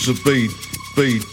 [0.00, 1.28] It's a beat,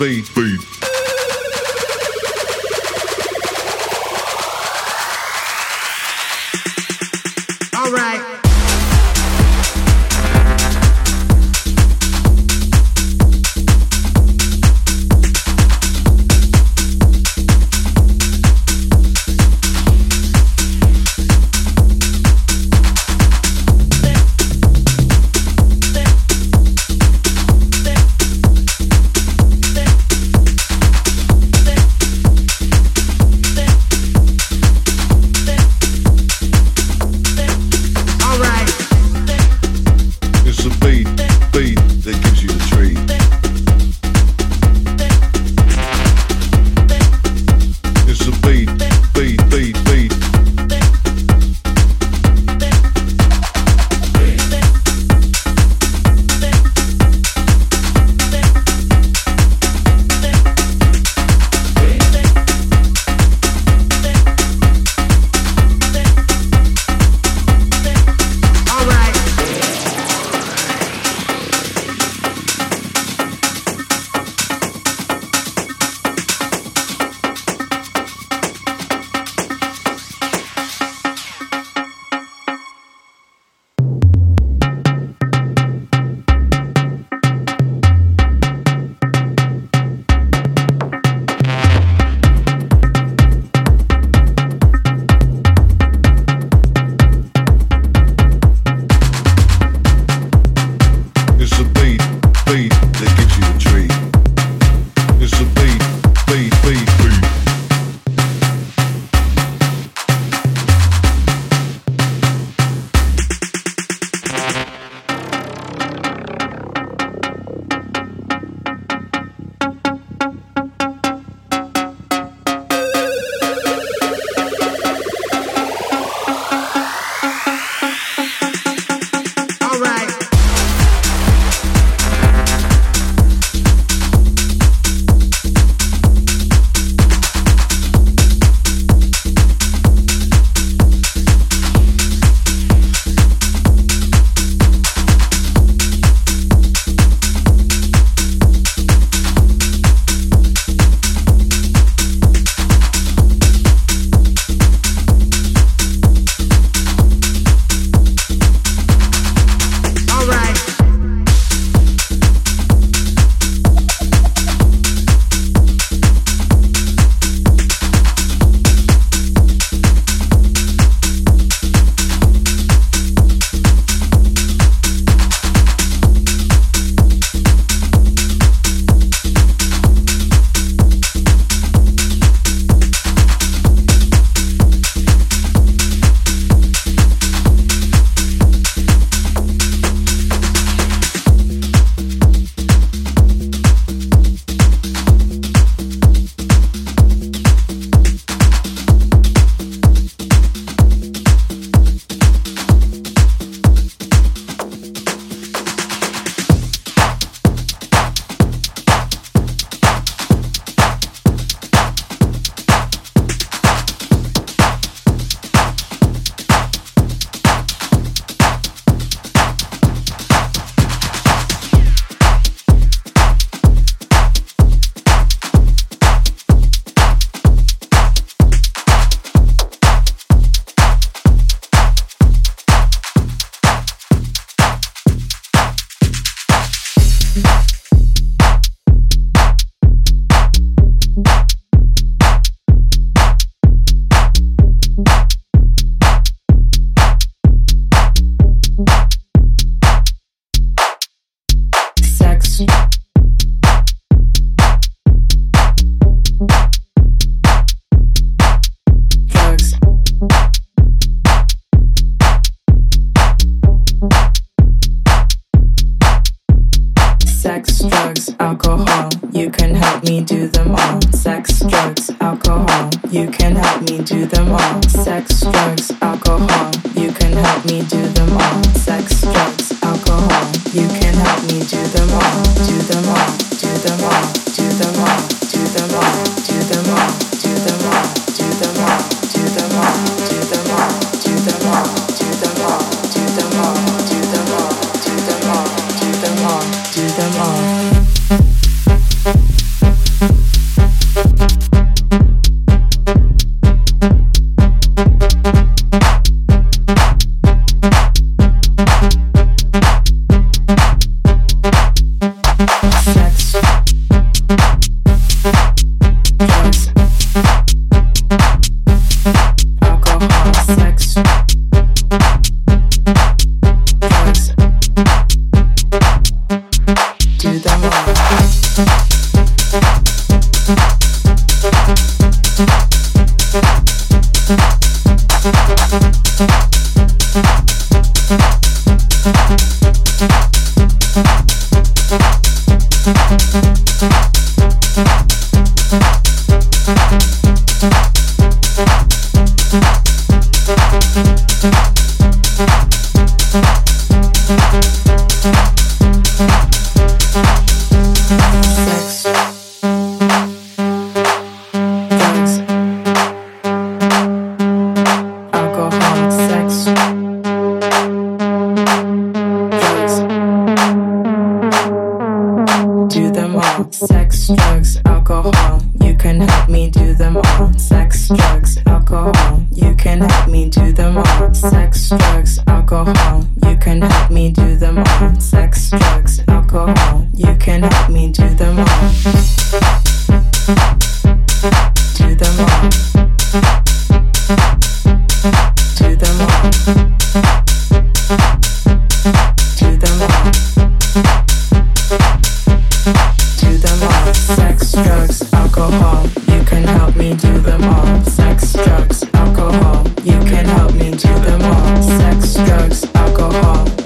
[411.18, 412.02] to them all.
[412.02, 414.05] Sex, drugs, alcohol.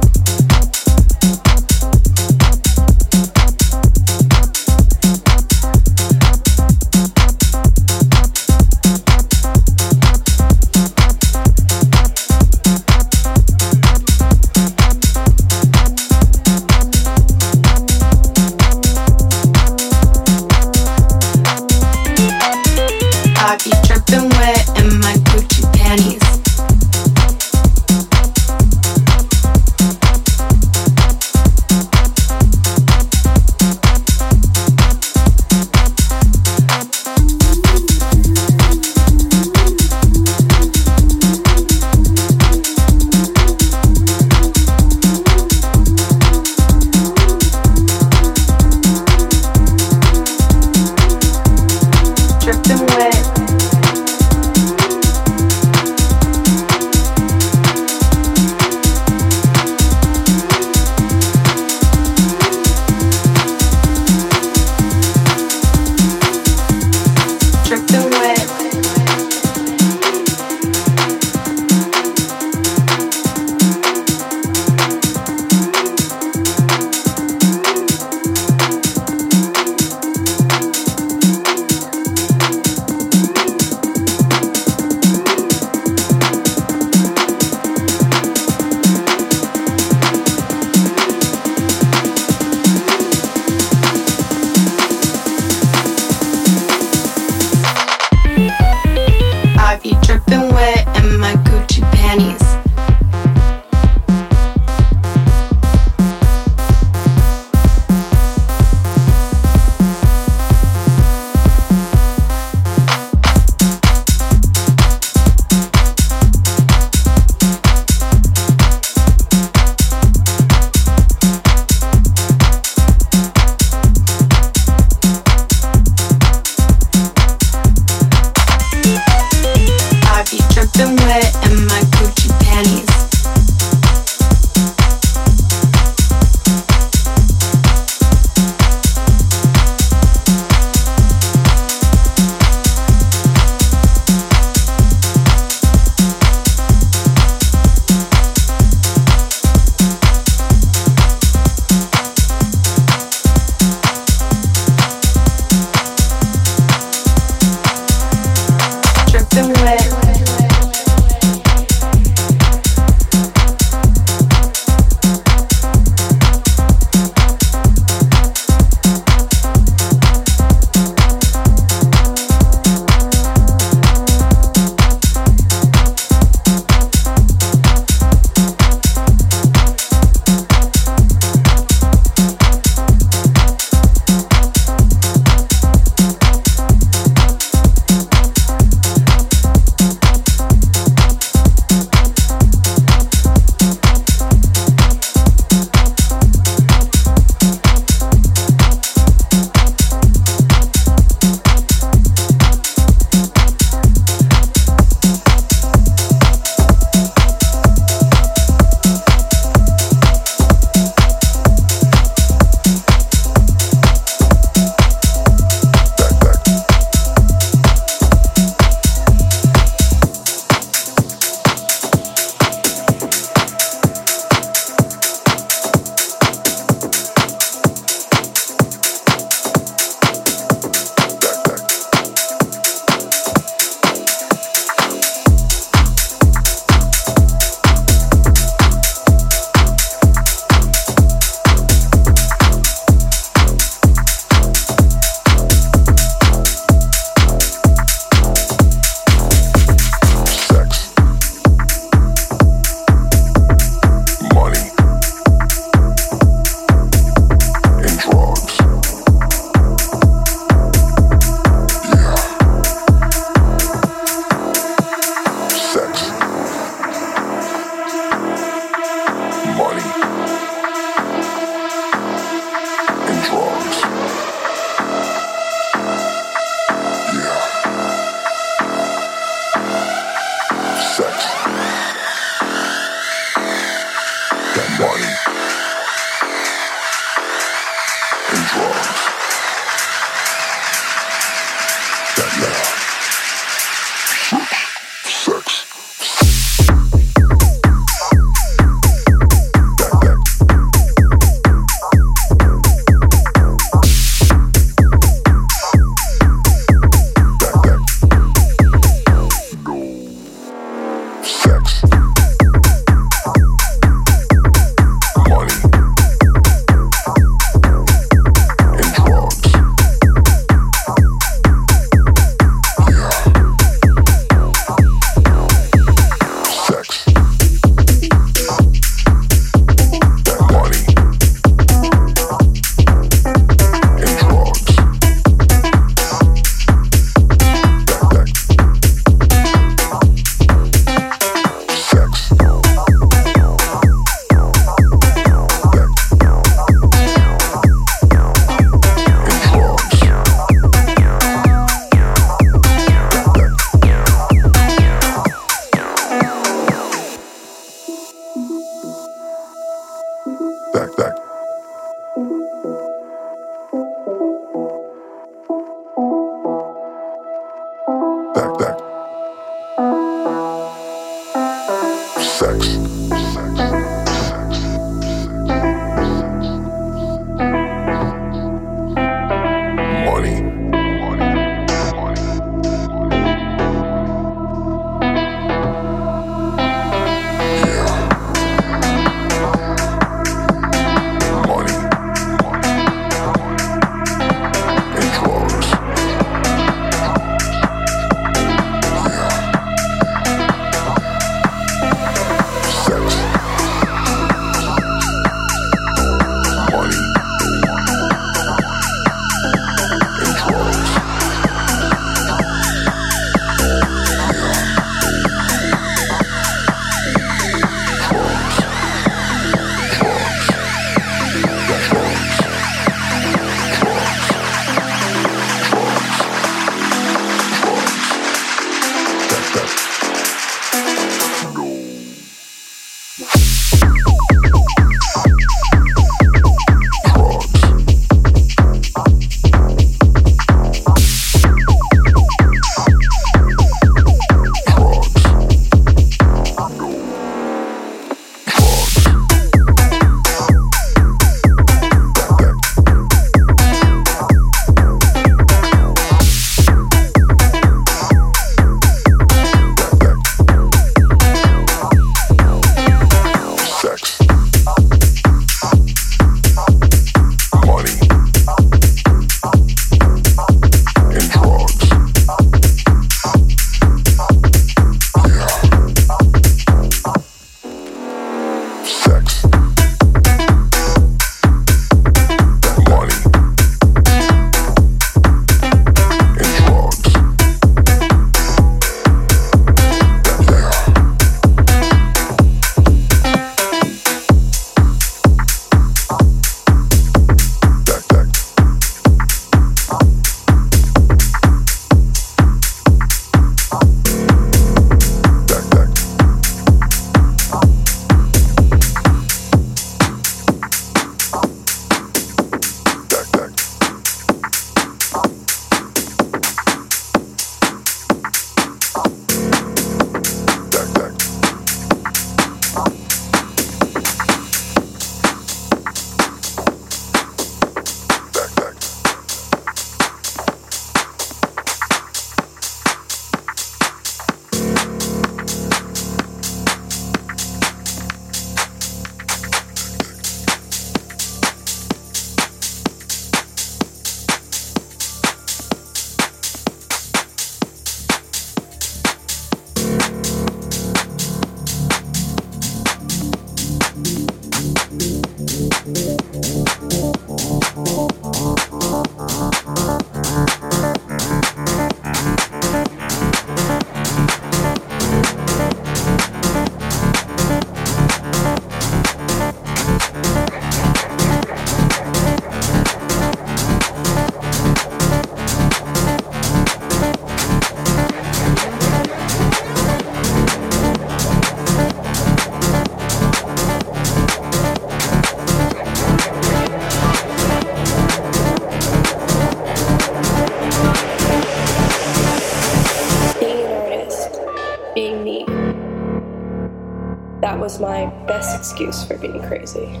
[598.54, 600.00] Excuse for being crazy.